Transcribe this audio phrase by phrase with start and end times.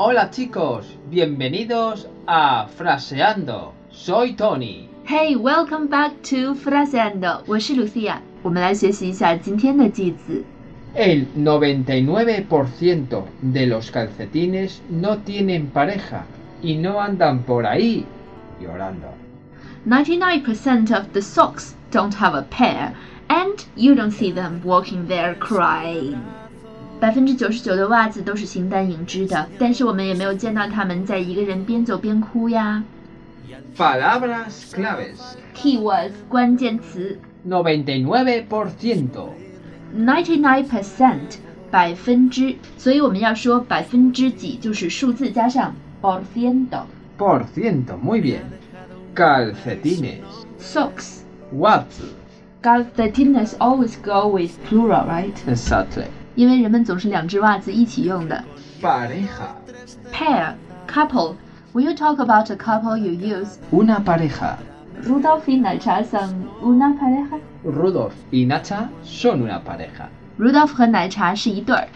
[0.00, 3.72] Hola chicos, bienvenidos a Fraseando.
[3.90, 4.88] Soy Tony.
[5.04, 7.42] Hey, welcome back to Fraseando。
[7.46, 8.18] 我是 Lucia。
[8.42, 10.44] 我们来学习一下今天的句子。
[10.94, 16.24] El 99% de los calcetines no tienen pareja
[16.62, 18.04] y no andan por ahí
[18.60, 19.08] llorando.
[19.86, 22.92] 99% of the socks don't have a pair,
[23.28, 26.16] and you don't see them walking there crying.
[27.00, 32.82] 百分之九十九的袜子都是形单影只的，但是我们也没有见到他们在一个人边走边哭呀。
[33.76, 35.36] Palabras claves.
[35.54, 39.08] Keywords 关键词 99%.
[39.94, 41.36] ninety-nine percent
[41.70, 46.82] 百分之，所以我们要说百分之几，就是数字加上 por ciento。
[47.18, 48.40] Por ciento, muy bien.
[49.14, 50.22] Calcetines.
[50.58, 51.20] Socks
[51.52, 52.00] Watts.
[52.66, 55.40] calcetines always go with plural, right?
[55.46, 56.06] Exactly.
[56.34, 58.42] 因为人们总是两只袜子一起用的。
[58.82, 59.54] Pareja.
[60.12, 60.54] Pair
[60.86, 61.34] couple
[61.72, 64.56] When you talk about a couple, you use Una pareja.
[65.04, 67.38] Rudolf y Nacha son una pareja.
[67.64, 70.08] Rudolf y Nacha son una pareja.
[70.38, 71.88] Rudolf 和奶茶是一对儿。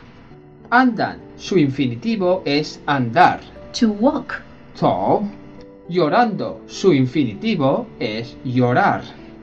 [0.71, 1.17] Andan.
[1.39, 3.39] Su infinitivo es andar.
[3.73, 4.43] To walk
[4.75, 5.23] So,
[5.89, 6.57] llorando.
[6.69, 9.01] Su infinitivo es llorar.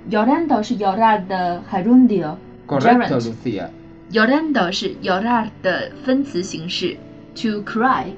[0.09, 2.37] llorando 是 llorar 的 gerundio
[2.67, 3.69] Correcto, gerund Lucía.
[4.12, 6.96] Llorando 是 llorar 的分词形式。
[7.34, 8.08] To cry，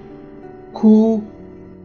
[0.73, 1.23] 哭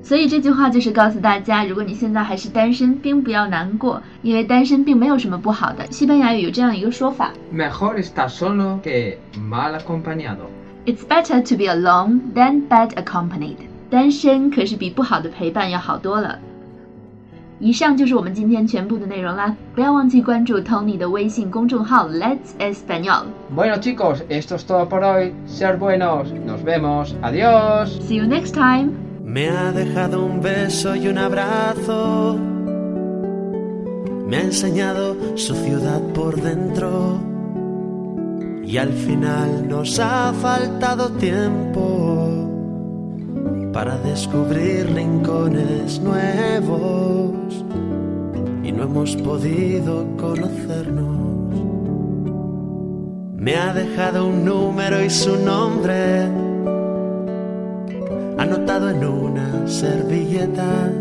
[0.02, 5.86] 所以这句话就是告诉大家，如果你现在还是单身，并不要难过，因为单身并没有什么不好的。
[5.92, 13.58] 西班牙语有这样一个说法 Mejor estar solo que mal acompañado.：It's better to be alone than bad accompanied。
[13.92, 16.39] 单身可是比不好的陪伴要好多了。
[17.61, 23.27] 以上就是我们今天全部的内容啦，不要忘记关注 Tony 的微信公众号 Let's Español。
[23.55, 25.33] Bueno chicos, esto es todo por hoy.
[25.47, 26.29] Ser buenos.
[26.45, 27.14] Nos vemos.
[27.23, 27.91] Adiós.
[28.07, 28.91] See you next time.
[29.25, 32.36] Me ha dejado un beso y un abrazo.
[34.29, 37.20] Me ha enseñado su ciudad por dentro.
[38.64, 42.51] Y al final nos ha faltado tiempo
[43.73, 47.38] para descubrir rincones nuevos.
[48.70, 51.18] y no hemos podido conocernos.
[53.36, 56.26] Me ha dejado un número y su nombre
[58.38, 60.92] anotado en una servilleta.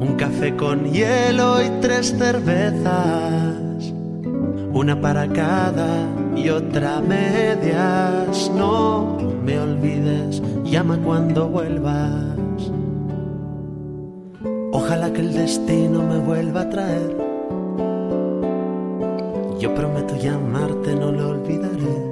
[0.00, 3.92] Un café con hielo y tres cervezas,
[4.72, 8.50] una para cada y otra medias.
[8.56, 12.39] No me olvides, llama cuando vuelvas.
[14.80, 17.16] Ojalá que el destino me vuelva a traer.
[19.58, 22.10] Yo prometo llamarte, no lo olvidaré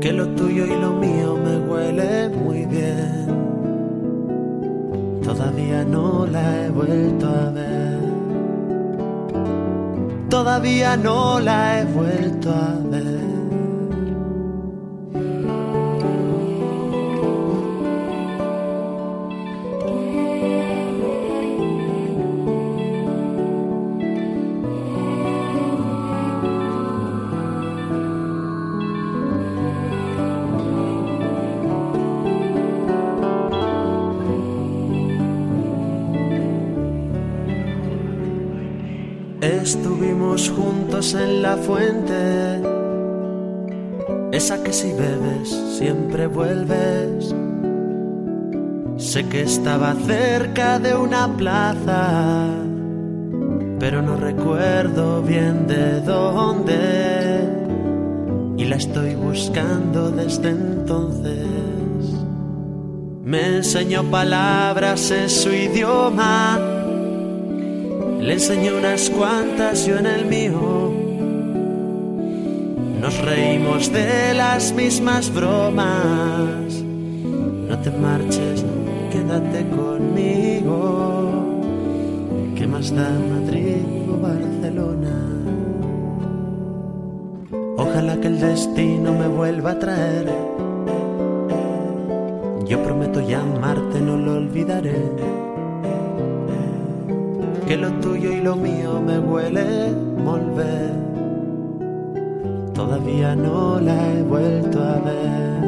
[0.00, 3.26] que lo tuyo y lo mío me huele muy bien.
[5.22, 7.98] Todavía no la he vuelto a ver.
[10.30, 13.27] Todavía no la he vuelto a ver.
[39.40, 42.60] Estuvimos juntos en la fuente,
[44.32, 47.32] esa que si bebes siempre vuelves.
[48.96, 52.48] Sé que estaba cerca de una plaza,
[53.78, 57.40] pero no recuerdo bien de dónde.
[58.56, 61.46] Y la estoy buscando desde entonces.
[63.22, 66.77] Me enseñó palabras en su idioma.
[68.28, 70.92] Le enseñé unas cuantas yo en el mío.
[73.00, 76.74] Nos reímos de las mismas bromas.
[77.68, 78.66] No te marches,
[79.10, 81.30] quédate conmigo.
[82.54, 85.16] ¿Qué más da Madrid o Barcelona?
[87.78, 90.26] Ojalá que el destino me vuelva a traer.
[92.66, 95.47] Yo prometo llamarte, no lo olvidaré
[97.68, 99.92] que lo tuyo y lo mío me huele
[100.24, 100.90] volver.
[102.72, 105.58] Todavía no la he vuelto a ver.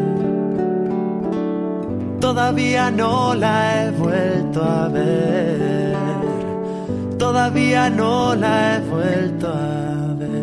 [2.19, 5.95] Todavía no la he vuelto a ver.
[7.19, 10.40] Todavía no la he vuelto a ver.